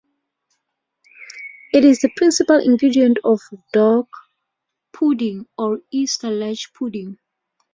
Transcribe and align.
It 1.71 1.85
is 1.85 1.99
the 2.01 2.09
principal 2.17 2.57
ingredient 2.57 3.19
of 3.23 3.39
dock 3.71 4.07
pudding 4.91 5.45
or 5.59 5.81
Easter-Ledge 5.91 6.73
Pudding. 6.73 7.19